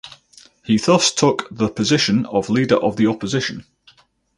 He 0.63 0.77
thus 0.79 1.11
took 1.13 1.47
the 1.51 1.69
position 1.69 2.25
of 2.25 2.49
Leader 2.49 2.77
of 2.77 2.95
the 2.97 3.05
Opposition. 3.05 3.65